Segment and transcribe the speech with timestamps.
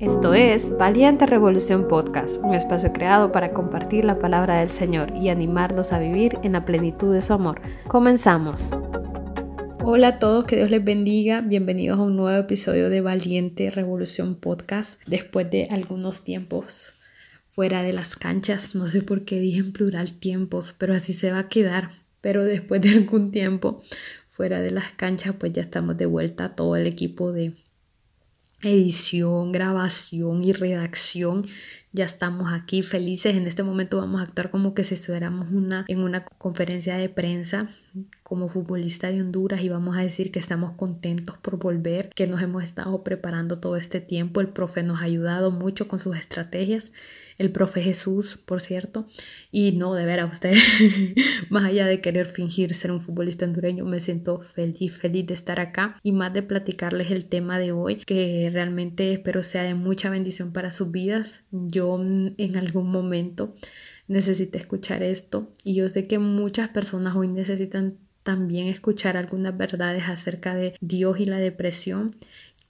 [0.00, 5.28] Esto es Valiente Revolución Podcast, un espacio creado para compartir la palabra del Señor y
[5.28, 7.60] animarnos a vivir en la plenitud de su amor.
[7.86, 8.70] Comenzamos.
[9.84, 11.42] Hola a todos, que Dios les bendiga.
[11.42, 14.98] Bienvenidos a un nuevo episodio de Valiente Revolución Podcast.
[15.06, 16.94] Después de algunos tiempos
[17.50, 21.30] fuera de las canchas, no sé por qué dije en plural tiempos, pero así se
[21.30, 21.90] va a quedar.
[22.22, 23.82] Pero después de algún tiempo
[24.30, 27.52] fuera de las canchas, pues ya estamos de vuelta todo el equipo de
[28.62, 31.44] edición, grabación y redacción.
[31.92, 33.34] Ya estamos aquí felices.
[33.34, 37.08] En este momento vamos a actuar como que si estuviéramos una, en una conferencia de
[37.08, 37.68] prensa
[38.30, 42.40] como futbolista de Honduras y vamos a decir que estamos contentos por volver, que nos
[42.40, 44.40] hemos estado preparando todo este tiempo.
[44.40, 46.92] El profe nos ha ayudado mucho con sus estrategias
[47.40, 49.06] el profe Jesús, por cierto.
[49.50, 50.54] Y no, de ver a usted,
[51.50, 55.58] más allá de querer fingir ser un futbolista hondureño, me siento feliz, feliz de estar
[55.58, 60.08] acá y más de platicarles el tema de hoy, que realmente espero sea de mucha
[60.08, 61.40] bendición para sus vidas.
[61.50, 63.54] Yo en algún momento
[64.06, 70.04] necesité escuchar esto y yo sé que muchas personas hoy necesitan también escuchar algunas verdades
[70.08, 72.12] acerca de Dios y la depresión.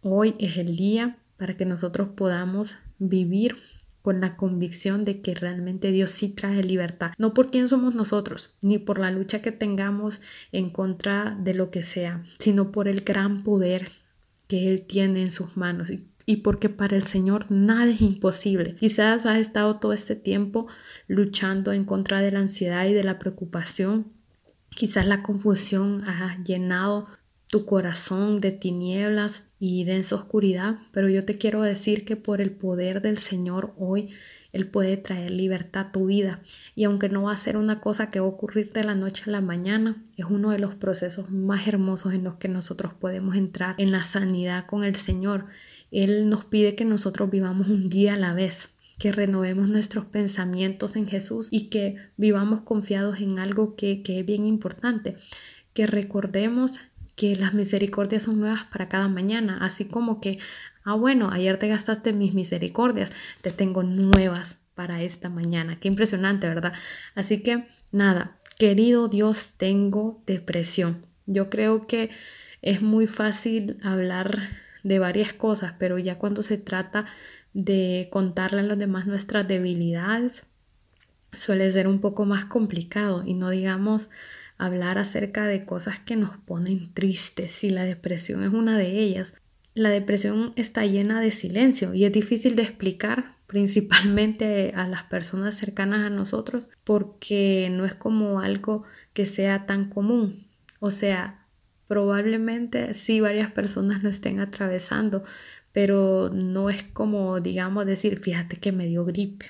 [0.02, 3.56] Hoy es el día para que nosotros podamos vivir
[4.02, 8.56] con la convicción de que realmente Dios sí trae libertad, no por quién somos nosotros,
[8.62, 10.20] ni por la lucha que tengamos
[10.52, 13.90] en contra de lo que sea, sino por el gran poder
[14.48, 15.90] que Él tiene en sus manos
[16.26, 18.76] y, porque para el Señor nada es imposible.
[18.76, 20.68] Quizás has estado todo este tiempo
[21.08, 24.12] luchando en contra de la ansiedad y de la preocupación.
[24.80, 27.06] Quizás la confusión ha llenado
[27.50, 32.52] tu corazón de tinieblas y densa oscuridad, pero yo te quiero decir que por el
[32.52, 34.08] poder del Señor hoy
[34.54, 36.40] Él puede traer libertad a tu vida.
[36.74, 39.24] Y aunque no va a ser una cosa que va a ocurrir de la noche
[39.26, 43.36] a la mañana, es uno de los procesos más hermosos en los que nosotros podemos
[43.36, 45.44] entrar en la sanidad con el Señor.
[45.90, 48.70] Él nos pide que nosotros vivamos un día a la vez
[49.00, 54.26] que renovemos nuestros pensamientos en Jesús y que vivamos confiados en algo que, que es
[54.26, 55.16] bien importante,
[55.72, 56.80] que recordemos
[57.16, 60.38] que las misericordias son nuevas para cada mañana, así como que,
[60.84, 63.10] ah, bueno, ayer te gastaste mis misericordias,
[63.40, 65.80] te tengo nuevas para esta mañana.
[65.80, 66.74] Qué impresionante, ¿verdad?
[67.14, 71.06] Así que, nada, querido Dios, tengo depresión.
[71.24, 72.10] Yo creo que
[72.60, 77.06] es muy fácil hablar de varias cosas, pero ya cuando se trata
[77.52, 80.42] de contarle a los demás nuestras debilidades,
[81.32, 84.08] suele ser un poco más complicado y no digamos
[84.58, 89.34] hablar acerca de cosas que nos ponen tristes y la depresión es una de ellas.
[89.74, 95.56] La depresión está llena de silencio y es difícil de explicar principalmente a las personas
[95.56, 100.36] cercanas a nosotros porque no es como algo que sea tan común.
[100.78, 101.46] O sea,
[101.88, 105.24] probablemente sí varias personas lo estén atravesando,
[105.72, 109.46] pero no es como, digamos, decir, fíjate que me dio gripe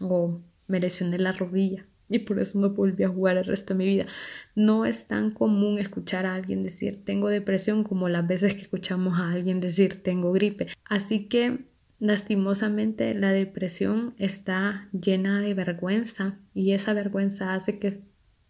[0.00, 3.78] o me lesioné la rodilla y por eso no volví a jugar el resto de
[3.78, 4.06] mi vida.
[4.54, 9.18] No es tan común escuchar a alguien decir tengo depresión como las veces que escuchamos
[9.18, 10.66] a alguien decir tengo gripe.
[10.84, 11.66] Así que
[12.00, 18.00] lastimosamente la depresión está llena de vergüenza y esa vergüenza hace que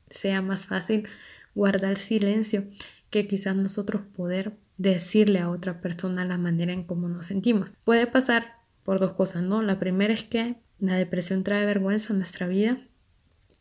[0.09, 1.07] sea más fácil
[1.55, 2.65] guardar silencio
[3.11, 7.71] que quizás nosotros poder decirle a otra persona la manera en cómo nos sentimos.
[7.85, 9.63] Puede pasar por dos cosas, ¿no?
[9.63, 12.79] La primera es que la depresión trae vergüenza a nuestra vida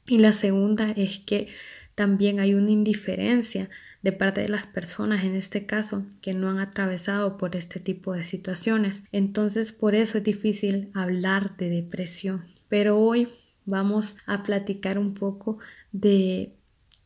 [0.08, 1.50] y la segunda es que
[1.94, 3.70] también hay una indiferencia
[4.02, 8.14] de parte de las personas, en este caso, que no han atravesado por este tipo
[8.14, 9.04] de situaciones.
[9.12, 12.42] Entonces, por eso es difícil hablar de depresión.
[12.70, 13.28] Pero hoy
[13.66, 15.60] vamos a platicar un poco
[15.92, 16.56] de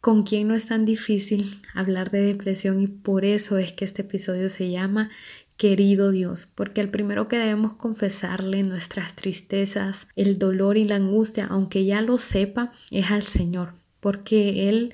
[0.04, 4.02] con quién no es tan difícil hablar de depresión y por eso es que este
[4.02, 5.10] episodio se llama
[5.56, 11.48] querido Dios, porque el primero que debemos confesarle nuestras tristezas, el dolor y la angustia,
[11.50, 14.94] aunque ya lo sepa, es al Señor, porque Él,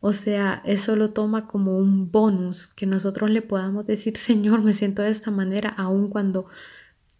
[0.00, 4.74] o sea, eso lo toma como un bonus, que nosotros le podamos decir, Señor, me
[4.74, 6.46] siento de esta manera, aun cuando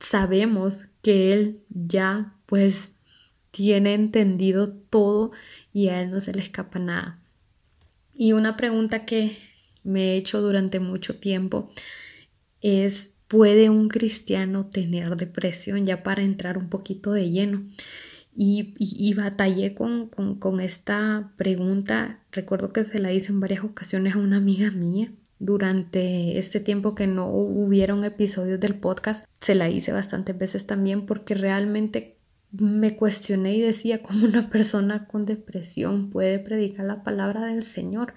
[0.01, 2.91] sabemos que Él ya pues
[3.53, 5.31] tiene entendido todo
[5.73, 7.20] y a Él no se le escapa nada.
[8.21, 9.35] Y una pregunta que
[9.83, 11.71] me he hecho durante mucho tiempo
[12.61, 15.87] es, ¿puede un cristiano tener depresión?
[15.87, 17.63] Ya para entrar un poquito de lleno.
[18.37, 22.21] Y, y, batallé con, con, con, esta pregunta.
[22.31, 25.11] Recuerdo que se la hice en varias ocasiones a una amiga mía.
[25.39, 31.07] Durante este tiempo que no hubieron episodios del podcast, se la hice bastantes veces también
[31.07, 32.20] porque realmente
[32.53, 38.15] me cuestioné y decía cómo una persona con depresión puede predicar la palabra del Señor.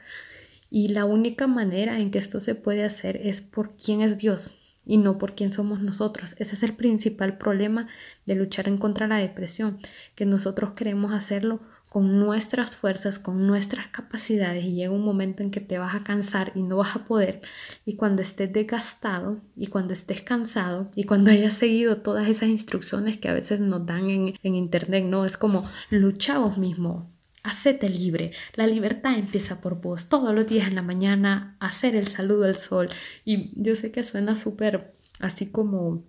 [0.69, 4.59] Y la única manera en que esto se puede hacer es por quién es Dios.
[4.85, 6.35] y no por quién somos nosotros.
[6.39, 7.87] Ese es el principal problema
[8.25, 9.77] de luchar en contra la depresión,
[10.13, 11.61] que nosotros queremos hacerlo
[11.93, 16.03] con nuestras fuerzas, con nuestras capacidades y llega un momento en que te vas a
[16.03, 17.41] cansar y no vas a poder
[17.85, 23.19] y cuando estés desgastado y cuando estés cansado y cuando hayas seguido todas esas instrucciones
[23.19, 27.07] que a veces nos dan en, en internet, no, es como lucha vos mismo,
[27.43, 28.31] Hacete libre.
[28.55, 30.07] La libertad empieza por vos.
[30.07, 32.87] Todos los días en la mañana, hacer el saludo al sol.
[33.25, 36.05] Y yo sé que suena súper así como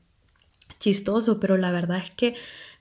[0.78, 2.36] chistoso, pero la verdad es que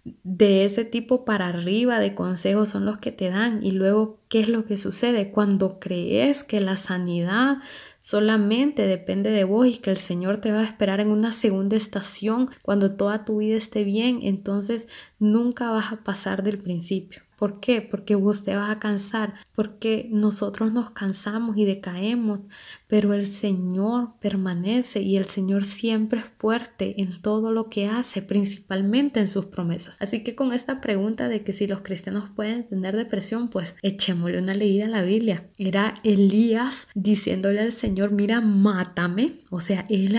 [0.05, 3.63] de ese tipo para arriba de consejos son los que te dan.
[3.63, 5.31] Y luego, ¿qué es lo que sucede?
[5.31, 7.57] Cuando crees que la sanidad
[8.01, 11.77] solamente depende de vos y que el Señor te va a esperar en una segunda
[11.77, 14.89] estación cuando toda tu vida esté bien, entonces
[15.19, 17.21] nunca vas a pasar del principio.
[17.43, 17.81] ¿Por qué?
[17.81, 22.47] Porque vos te vas a cansar, porque nosotros nos cansamos y decaemos,
[22.87, 28.21] pero el Señor permanece y el Señor siempre es fuerte en todo lo que hace,
[28.21, 29.97] principalmente en sus promesas.
[29.99, 34.39] Así que con esta pregunta de que si los cristianos pueden tener depresión, pues echémosle
[34.39, 35.49] una leída a la Biblia.
[35.57, 39.33] Era Elías diciéndole al Señor, mira, mátame.
[39.49, 40.17] O sea, él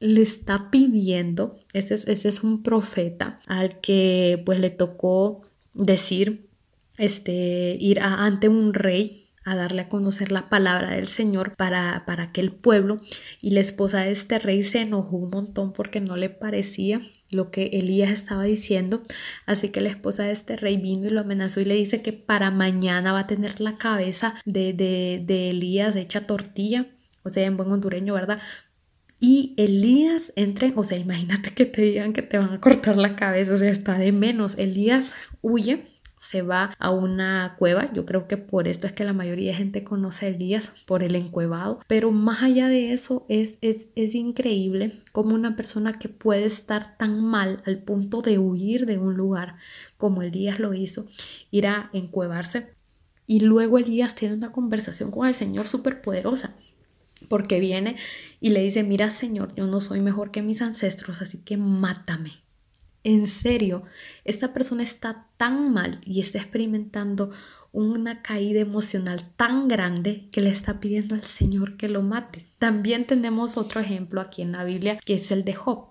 [0.00, 5.42] le está pidiendo, ese es, ese es un profeta al que pues le tocó
[5.72, 6.52] decir
[6.98, 12.24] este, ir ante un rey a darle a conocer la palabra del Señor para, para
[12.24, 13.00] aquel pueblo.
[13.40, 17.00] Y la esposa de este rey se enojó un montón porque no le parecía
[17.30, 19.02] lo que Elías estaba diciendo.
[19.44, 22.12] Así que la esposa de este rey vino y lo amenazó y le dice que
[22.12, 26.86] para mañana va a tener la cabeza de, de, de Elías hecha tortilla.
[27.22, 28.40] O sea, en buen hondureño, ¿verdad?
[29.20, 33.16] Y Elías entra, o sea, imagínate que te digan que te van a cortar la
[33.16, 34.56] cabeza, o sea, está de menos.
[34.58, 35.82] Elías huye
[36.16, 37.92] se va a una cueva.
[37.92, 41.02] Yo creo que por esto es que la mayoría de gente conoce a Elías por
[41.02, 41.80] el encuevado.
[41.86, 46.96] Pero más allá de eso, es, es, es increíble como una persona que puede estar
[46.96, 49.56] tan mal al punto de huir de un lugar
[49.96, 51.06] como Elías lo hizo,
[51.50, 52.74] ir a encuevarse.
[53.26, 56.54] Y luego Elías tiene una conversación con el Señor súper poderosa
[57.28, 57.96] porque viene
[58.40, 62.32] y le dice, mira Señor, yo no soy mejor que mis ancestros, así que mátame.
[63.04, 63.84] En serio,
[64.24, 67.30] esta persona está tan mal y está experimentando
[67.70, 72.44] una caída emocional tan grande que le está pidiendo al Señor que lo mate.
[72.58, 75.88] También tenemos otro ejemplo aquí en la Biblia que es el de Job.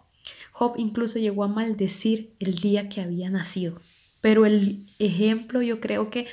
[0.54, 3.80] Job incluso llegó a maldecir el día que había nacido.
[4.21, 6.27] Pero el ejemplo yo creo que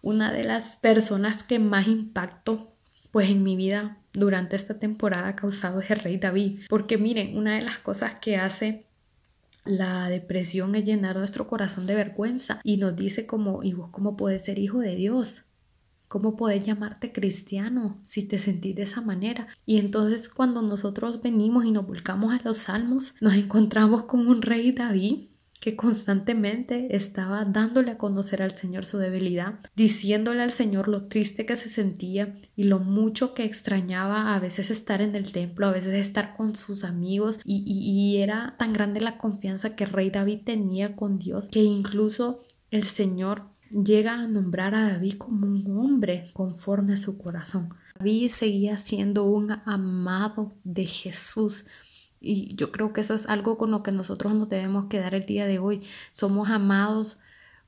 [0.00, 2.66] una de las personas que más impacto
[3.12, 6.62] pues en mi vida durante esta temporada ha causado es el rey David.
[6.68, 8.86] Porque miren, una de las cosas que hace
[9.64, 14.16] la depresión es llenar nuestro corazón de vergüenza y nos dice como, ¿y vos cómo
[14.16, 15.42] puedes ser hijo de Dios?
[16.08, 19.48] ¿Cómo puedes llamarte cristiano si te sentís de esa manera?
[19.66, 24.42] Y entonces cuando nosotros venimos y nos volcamos a los salmos, nos encontramos con un
[24.42, 25.24] rey David
[25.64, 31.46] que constantemente estaba dándole a conocer al Señor su debilidad, diciéndole al Señor lo triste
[31.46, 35.72] que se sentía y lo mucho que extrañaba a veces estar en el templo, a
[35.72, 40.40] veces estar con sus amigos y, y era tan grande la confianza que rey David
[40.44, 42.40] tenía con Dios que incluso
[42.70, 47.70] el Señor llega a nombrar a David como un hombre conforme a su corazón.
[47.98, 51.64] David seguía siendo un amado de Jesús,
[52.24, 55.26] y yo creo que eso es algo con lo que nosotros nos debemos quedar el
[55.26, 55.82] día de hoy.
[56.12, 57.18] Somos amados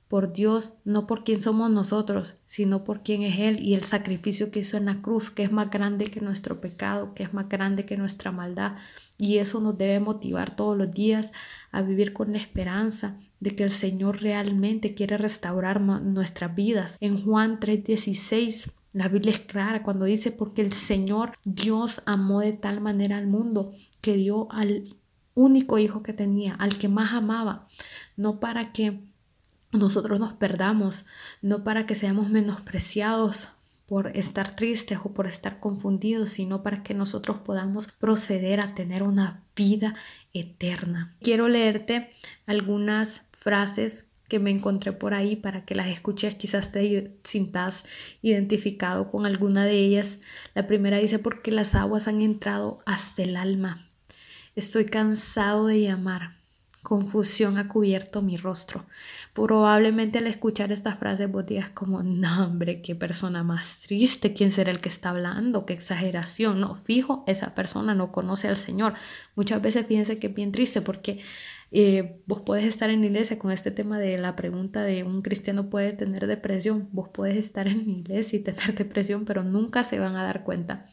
[0.08, 4.50] por Dios, no por quién somos nosotros, sino por quién es Él y el sacrificio
[4.52, 7.48] que hizo en la cruz, que es más grande que nuestro pecado, que es más
[7.48, 8.76] grande que nuestra maldad.
[9.18, 11.32] Y eso nos debe motivar todos los días
[11.72, 16.98] a vivir con la esperanza de que el Señor realmente quiere restaurar nuestras vidas.
[17.00, 22.54] En Juan 3:16 la Biblia es clara cuando dice, porque el Señor Dios amó de
[22.54, 24.88] tal manera al mundo que dio al
[25.34, 27.66] único hijo que tenía, al que más amaba,
[28.16, 29.04] no para que
[29.70, 31.04] nosotros nos perdamos,
[31.42, 33.50] no para que seamos menospreciados
[33.84, 39.02] por estar tristes o por estar confundidos, sino para que nosotros podamos proceder a tener
[39.02, 39.94] una vida
[40.32, 41.14] eterna.
[41.20, 42.08] Quiero leerte
[42.46, 47.84] algunas frases que me encontré por ahí para que las escuches, quizás te sintas
[48.22, 50.20] identificado con alguna de ellas.
[50.54, 53.86] La primera dice, porque las aguas han entrado hasta el alma.
[54.54, 56.34] Estoy cansado de llamar.
[56.82, 58.86] Confusión ha cubierto mi rostro.
[59.32, 64.52] Probablemente al escuchar estas frases vos digas como, no hombre, qué persona más triste, ¿quién
[64.52, 65.66] será el que está hablando?
[65.66, 66.60] Qué exageración.
[66.60, 68.94] No, fijo, esa persona no conoce al Señor.
[69.34, 71.20] Muchas veces piensa que es bien triste porque
[71.78, 75.68] eh, vos puedes estar en iglesia con este tema de la pregunta de un cristiano
[75.68, 76.88] puede tener depresión.
[76.92, 80.84] Vos puedes estar en iglesia y tener depresión, pero nunca se van a dar cuenta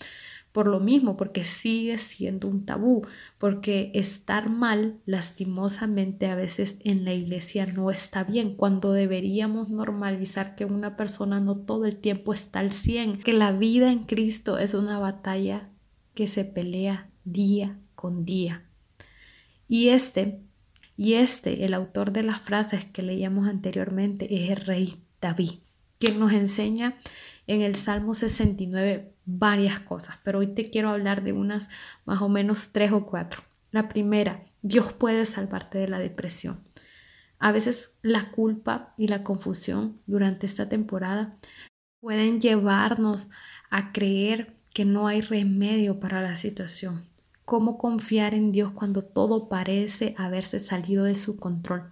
[0.54, 3.06] por lo mismo, porque sigue siendo un tabú,
[3.40, 10.54] porque estar mal lastimosamente a veces en la iglesia no está bien, cuando deberíamos normalizar
[10.54, 14.60] que una persona no todo el tiempo está al 100, que la vida en Cristo
[14.60, 15.70] es una batalla
[16.14, 18.64] que se pelea día con día.
[19.68, 20.43] Y este,
[20.96, 25.54] y este, el autor de las frases que leíamos anteriormente, es el rey David,
[26.00, 26.96] quien nos enseña
[27.48, 31.70] en el Salmo 69 varias cosas, pero hoy te quiero hablar de unas
[32.06, 33.42] más o menos tres o cuatro.
[33.72, 36.64] La primera, Dios puede salvarte de la depresión.
[37.40, 41.36] A veces la culpa y la confusión durante esta temporada
[42.00, 43.30] pueden llevarnos
[43.70, 47.02] a creer que no hay remedio para la situación.
[47.46, 51.92] ¿Cómo confiar en Dios cuando todo parece haberse salido de su control?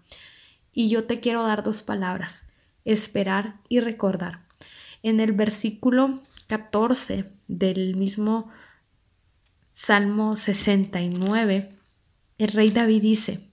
[0.73, 2.45] Y yo te quiero dar dos palabras,
[2.85, 4.45] esperar y recordar.
[5.03, 8.49] En el versículo 14 del mismo
[9.73, 11.75] Salmo 69,
[12.37, 13.51] el rey David dice,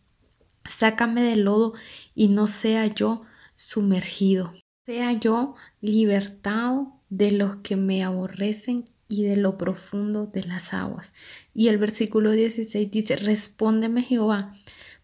[0.66, 1.74] sácame del lodo
[2.14, 3.22] y no sea yo
[3.54, 4.52] sumergido,
[4.86, 11.12] sea yo libertado de los que me aborrecen y de lo profundo de las aguas.
[11.54, 14.52] Y el versículo 16 dice, respóndeme Jehová,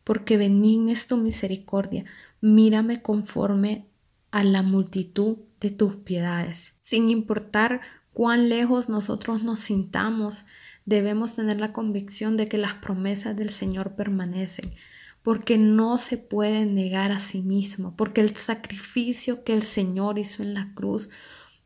[0.05, 2.05] porque benigna es tu misericordia,
[2.41, 3.87] mírame conforme
[4.31, 6.75] a la multitud de tus piedades.
[6.83, 7.81] Sin importar
[8.13, 10.45] cuán lejos nosotros nos sintamos,
[10.85, 14.75] debemos tener la convicción de que las promesas del Señor permanecen,
[15.23, 20.43] porque no se puede negar a sí mismo, porque el sacrificio que el Señor hizo
[20.43, 21.09] en la cruz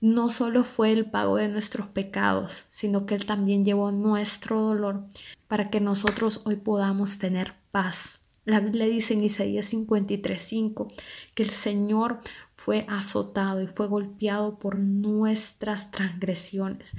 [0.00, 5.04] no solo fue el pago de nuestros pecados, sino que Él también llevó nuestro dolor
[5.48, 8.20] para que nosotros hoy podamos tener paz.
[8.44, 10.88] La Biblia dice en Isaías 53:5
[11.34, 12.20] que el Señor
[12.54, 16.92] fue azotado y fue golpeado por nuestras transgresiones.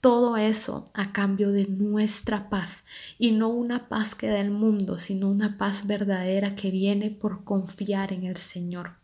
[0.00, 2.84] Todo eso a cambio de nuestra paz
[3.18, 7.44] y no una paz que da el mundo, sino una paz verdadera que viene por
[7.44, 9.03] confiar en el Señor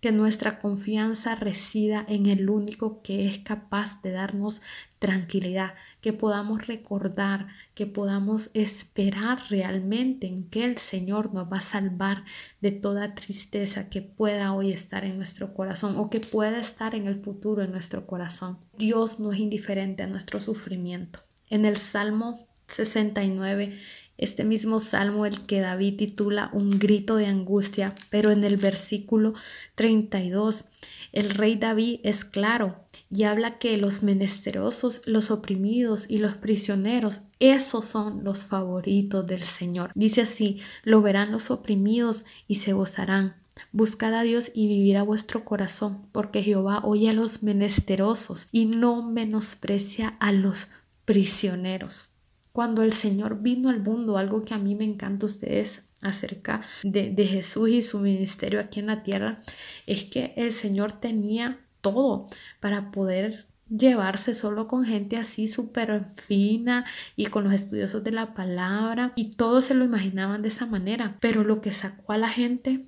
[0.00, 4.60] que nuestra confianza resida en el único que es capaz de darnos
[4.98, 11.62] tranquilidad, que podamos recordar, que podamos esperar realmente en que el Señor nos va a
[11.62, 12.24] salvar
[12.60, 17.06] de toda tristeza que pueda hoy estar en nuestro corazón o que pueda estar en
[17.06, 18.58] el futuro en nuestro corazón.
[18.78, 21.20] Dios no es indiferente a nuestro sufrimiento.
[21.48, 22.38] En el Salmo
[22.68, 23.78] 69
[24.18, 29.34] este mismo salmo el que David titula un grito de angustia, pero en el versículo
[29.74, 30.66] 32
[31.12, 32.76] el rey David es claro
[33.08, 39.42] y habla que los menesterosos, los oprimidos y los prisioneros, esos son los favoritos del
[39.42, 39.92] Señor.
[39.94, 43.36] Dice así, lo verán los oprimidos y se gozarán.
[43.72, 49.02] Buscad a Dios y vivirá vuestro corazón, porque Jehová oye a los menesterosos y no
[49.02, 50.68] menosprecia a los
[51.04, 52.08] prisioneros
[52.56, 57.10] cuando el Señor vino al mundo, algo que a mí me encanta ustedes acerca de,
[57.10, 59.40] de, Jesús y su ministerio aquí en la tierra,
[59.86, 62.24] es que el Señor tenía todo
[62.58, 68.32] para poder llevarse solo con gente así súper fina y con los estudiosos de la
[68.32, 72.30] palabra y todos se lo imaginaban de esa manera, pero lo que sacó a la
[72.30, 72.86] gente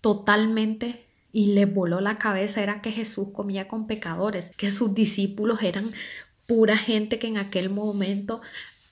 [0.00, 5.62] totalmente y le voló la cabeza era que Jesús comía con pecadores, que sus discípulos
[5.62, 5.90] eran
[6.50, 8.40] pura gente que en aquel momento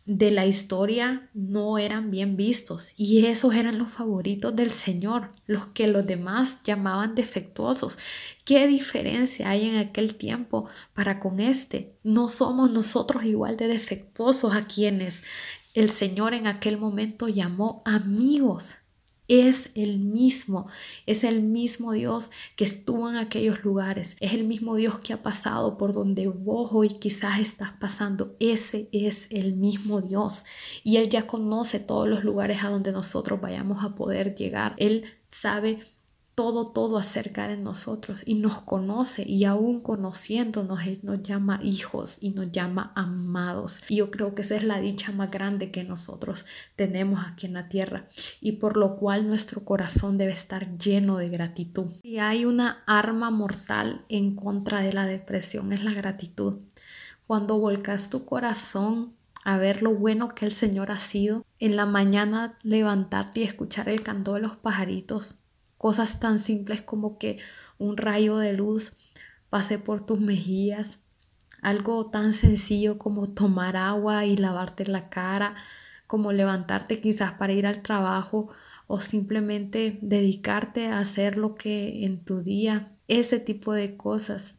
[0.08, 5.66] de la historia no eran bien vistos y esos eran los favoritos del Señor, los
[5.66, 7.98] que los demás llamaban defectuosos.
[8.46, 11.92] ¿Qué diferencia hay en aquel tiempo para con este?
[12.02, 15.22] No somos nosotros igual de defectuosos a quienes
[15.74, 18.76] el Señor en aquel momento llamó amigos
[19.28, 20.66] es el mismo,
[21.06, 25.22] es el mismo Dios que estuvo en aquellos lugares, es el mismo Dios que ha
[25.22, 30.44] pasado por donde vos hoy quizás estás pasando, ese es el mismo Dios.
[30.82, 35.04] Y Él ya conoce todos los lugares a donde nosotros vayamos a poder llegar, Él
[35.28, 35.80] sabe
[36.38, 42.18] todo, todo acerca de nosotros y nos conoce y aún conociéndonos, Él nos llama hijos
[42.20, 43.82] y nos llama amados.
[43.88, 46.44] Y yo creo que esa es la dicha más grande que nosotros
[46.76, 48.06] tenemos aquí en la tierra
[48.40, 51.90] y por lo cual nuestro corazón debe estar lleno de gratitud.
[52.04, 56.60] Y hay una arma mortal en contra de la depresión, es la gratitud.
[57.26, 61.84] Cuando volcas tu corazón a ver lo bueno que el Señor ha sido, en la
[61.84, 65.42] mañana levantarte y escuchar el canto de los pajaritos,
[65.78, 67.38] Cosas tan simples como que
[67.78, 68.92] un rayo de luz
[69.48, 70.98] pase por tus mejillas,
[71.62, 75.54] algo tan sencillo como tomar agua y lavarte la cara,
[76.06, 78.48] como levantarte quizás para ir al trabajo
[78.86, 84.57] o simplemente dedicarte a hacer lo que en tu día, ese tipo de cosas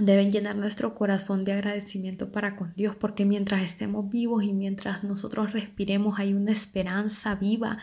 [0.00, 5.04] deben llenar nuestro corazón de agradecimiento para con Dios, porque mientras estemos vivos y mientras
[5.04, 7.78] nosotros respiremos hay una esperanza viva,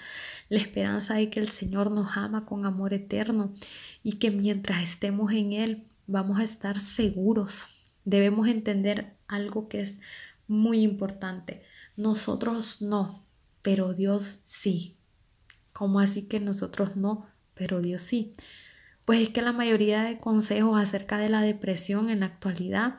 [0.49, 3.53] la esperanza de que el Señor nos ama con amor eterno
[4.03, 7.65] y que mientras estemos en Él vamos a estar seguros.
[8.05, 9.99] Debemos entender algo que es
[10.47, 11.61] muy importante.
[11.95, 13.23] Nosotros no,
[13.61, 14.95] pero Dios sí.
[15.73, 18.33] ¿Cómo así que nosotros no, pero Dios sí?
[19.07, 22.95] Pues es que la mayoría de consejos acerca de la depresión en la actualidad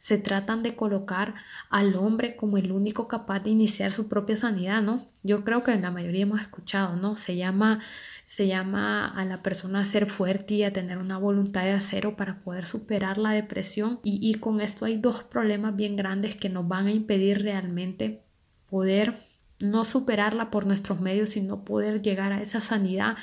[0.00, 1.34] se tratan de colocar
[1.70, 5.00] al hombre como el único capaz de iniciar su propia sanidad, ¿no?
[5.22, 7.16] Yo creo que la mayoría hemos escuchado, ¿no?
[7.16, 7.78] Se llama,
[8.26, 12.16] se llama a la persona a ser fuerte y a tener una voluntad de acero
[12.16, 14.00] para poder superar la depresión.
[14.02, 18.24] Y, y con esto hay dos problemas bien grandes que nos van a impedir realmente
[18.68, 19.14] poder
[19.60, 23.16] no superarla por nuestros medios, sino poder llegar a esa sanidad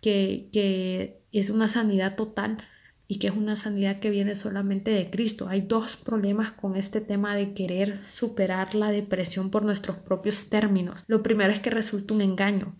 [0.00, 2.58] que, que es una sanidad total
[3.08, 5.48] y que es una sanidad que viene solamente de Cristo.
[5.48, 11.04] Hay dos problemas con este tema de querer superar la depresión por nuestros propios términos.
[11.06, 12.74] Lo primero es que resulta un engaño.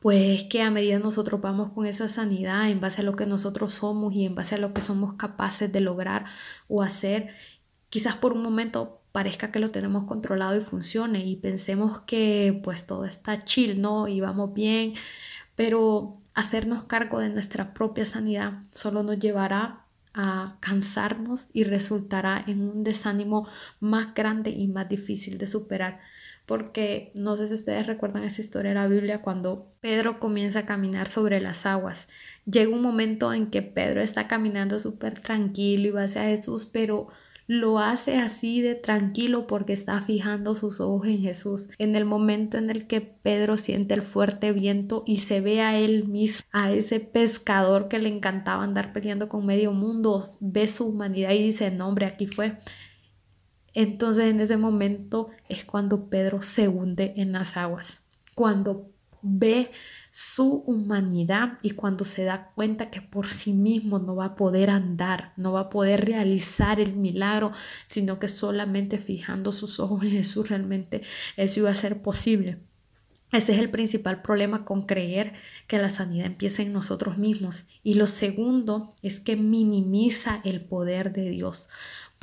[0.00, 3.74] Pues que a medida nosotros vamos con esa sanidad en base a lo que nosotros
[3.74, 6.26] somos y en base a lo que somos capaces de lograr
[6.68, 7.28] o hacer,
[7.88, 12.86] quizás por un momento parezca que lo tenemos controlado y funcione y pensemos que pues
[12.86, 14.08] todo está chill, ¿no?
[14.08, 14.92] Y vamos bien,
[15.54, 22.62] pero hacernos cargo de nuestra propia sanidad solo nos llevará a cansarnos y resultará en
[22.62, 23.48] un desánimo
[23.80, 26.00] más grande y más difícil de superar.
[26.46, 30.66] Porque no sé si ustedes recuerdan esa historia de la Biblia cuando Pedro comienza a
[30.66, 32.06] caminar sobre las aguas.
[32.44, 37.08] Llega un momento en que Pedro está caminando súper tranquilo y va hacia Jesús, pero
[37.46, 41.68] lo hace así de tranquilo porque está fijando sus ojos en Jesús.
[41.78, 45.78] En el momento en el que Pedro siente el fuerte viento y se ve a
[45.78, 50.86] él mismo, a ese pescador que le encantaba andar peleando con medio mundo, ve su
[50.86, 52.56] humanidad y dice, no hombre, aquí fue.
[53.74, 58.00] Entonces en ese momento es cuando Pedro se hunde en las aguas.
[58.34, 59.70] Cuando ve
[60.16, 64.70] su humanidad y cuando se da cuenta que por sí mismo no va a poder
[64.70, 67.50] andar, no va a poder realizar el milagro,
[67.86, 71.02] sino que solamente fijando sus ojos en Jesús realmente
[71.36, 72.58] eso iba a ser posible.
[73.32, 75.32] Ese es el principal problema con creer
[75.66, 77.64] que la sanidad empieza en nosotros mismos.
[77.82, 81.70] Y lo segundo es que minimiza el poder de Dios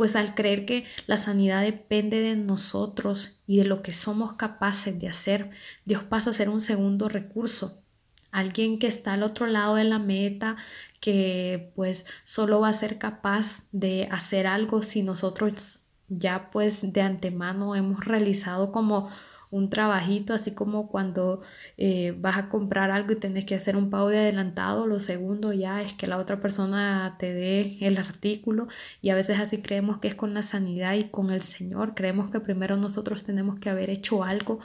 [0.01, 4.97] pues al creer que la sanidad depende de nosotros y de lo que somos capaces
[4.99, 5.51] de hacer,
[5.85, 7.83] Dios pasa a ser un segundo recurso.
[8.31, 10.55] Alguien que está al otro lado de la meta,
[10.99, 17.01] que pues solo va a ser capaz de hacer algo si nosotros ya pues de
[17.01, 19.09] antemano hemos realizado como
[19.51, 21.41] un trabajito, así como cuando
[21.77, 25.51] eh, vas a comprar algo y tienes que hacer un pago de adelantado, lo segundo
[25.53, 28.67] ya es que la otra persona te dé el artículo
[29.01, 32.29] y a veces así creemos que es con la sanidad y con el Señor, creemos
[32.31, 34.59] que primero nosotros tenemos que haber hecho algo,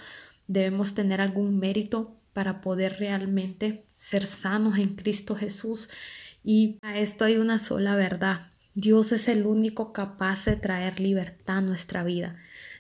[0.47, 5.89] debemos tener algún mérito para poder realmente ser sanos en Cristo Jesús.
[6.45, 8.43] Y a esto hay una sola verdad.
[8.75, 12.37] Dios es el único capaz de traer libertad a nuestra vida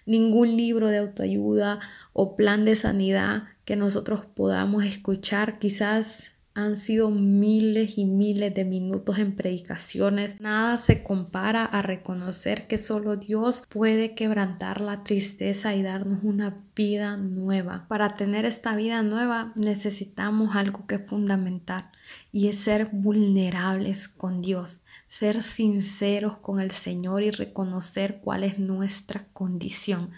[0.07, 1.81] ningún libro de autoayuda
[2.13, 5.59] o plan de sanidad que nosotros podamos escuchar.
[5.59, 10.41] Quizás han sido miles y miles de minutos en predicaciones.
[10.41, 16.65] Nada se compara a reconocer que solo Dios puede quebrantar la tristeza y darnos una
[16.75, 17.87] vida nueva.
[17.89, 21.91] Para tener esta vida nueva necesitamos algo que es fundamental
[22.33, 28.59] y es ser vulnerables con Dios ser sinceros con el Señor y reconocer cuál es
[28.59, 30.11] nuestra condición.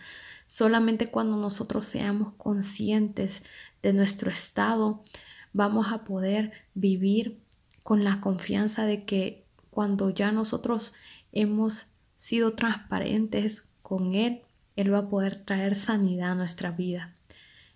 [0.46, 3.42] Solamente cuando nosotros seamos conscientes
[3.83, 5.03] de nuestro estado,
[5.59, 7.40] vamos a poder vivir
[7.83, 10.92] con la confianza de que cuando ya nosotros
[11.33, 14.42] hemos sido transparentes con Él,
[14.77, 17.12] Él va a poder traer sanidad a nuestra vida.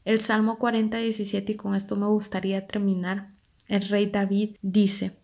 [0.04, 3.32] El Salmo 40, 17, y con esto me gustaría terminar,
[3.66, 5.18] el rey David dice,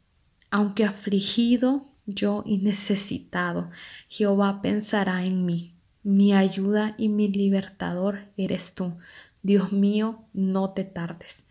[0.51, 3.71] aunque afligido yo y necesitado,
[4.09, 5.75] Jehová pensará en mí.
[6.03, 8.97] Mi ayuda y mi libertador eres tú.
[9.43, 11.48] Dios mío, no te tardes.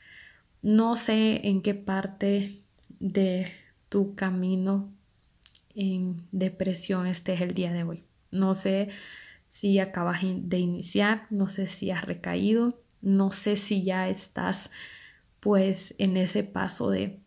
[0.67, 2.51] No sé en qué parte
[2.99, 3.49] de
[3.87, 4.91] tu camino
[5.75, 8.03] en depresión estés el día de hoy.
[8.31, 8.89] No sé
[9.47, 14.69] si acabas de iniciar, no sé si has recaído, no sé si ya estás
[15.39, 17.17] pues en ese paso de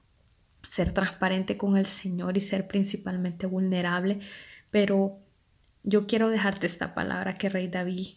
[0.69, 4.19] ser transparente con el Señor y ser principalmente vulnerable,
[4.71, 5.19] pero
[5.83, 8.09] yo quiero dejarte esta palabra que Rey David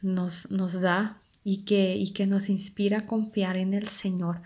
[0.00, 4.40] nos, nos da y que, y que nos inspira a confiar en el Señor.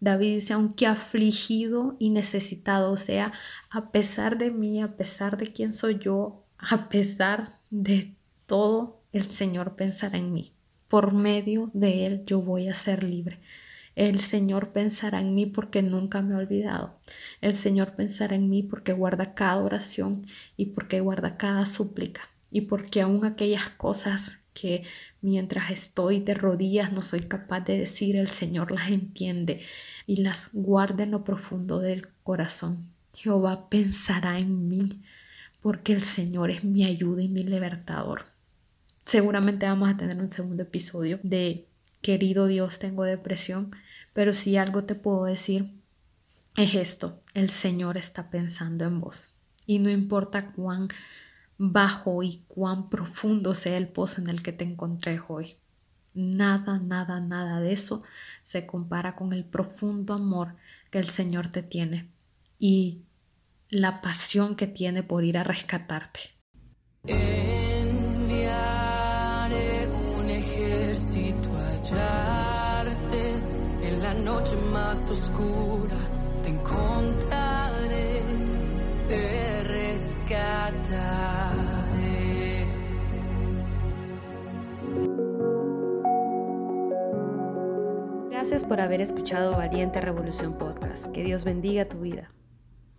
[0.00, 3.32] David dice, aunque afligido y necesitado, o sea,
[3.70, 8.14] a pesar de mí, a pesar de quién soy yo, a pesar de
[8.46, 10.52] todo, el Señor pensará en mí.
[10.88, 13.40] Por medio de Él yo voy a ser libre.
[13.94, 17.00] El Señor pensará en mí porque nunca me ha olvidado.
[17.40, 20.24] El Señor pensará en mí porque guarda cada oración
[20.56, 24.84] y porque guarda cada súplica y porque aún aquellas cosas que
[25.20, 29.60] mientras estoy de rodillas no soy capaz de decir, el Señor las entiende
[30.06, 32.90] y las guarda en lo profundo del corazón.
[33.14, 35.02] Jehová pensará en mí
[35.60, 38.26] porque el Señor es mi ayuda y mi libertador.
[39.04, 41.66] Seguramente vamos a tener un segundo episodio de
[42.00, 43.72] Querido Dios, tengo depresión,
[44.12, 45.72] pero si algo te puedo decir
[46.56, 49.38] es esto, el Señor está pensando en vos.
[49.66, 50.88] Y no importa cuán
[51.58, 55.56] bajo y cuán profundo sea el pozo en el que te encontré hoy.
[56.14, 58.02] Nada, nada, nada de eso
[58.42, 60.56] se compara con el profundo amor
[60.90, 62.10] que el Señor te tiene
[62.58, 63.02] y
[63.68, 66.20] la pasión que tiene por ir a rescatarte.
[67.04, 68.48] Enviaré
[69.88, 73.34] un ejército a hallarte
[73.82, 75.96] en la noche más oscura.
[76.42, 78.22] Te encontraré,
[79.08, 81.47] te rescataré.
[88.48, 91.04] Gracias por haber escuchado Valiente Revolución Podcast.
[91.08, 92.30] Que Dios bendiga tu vida.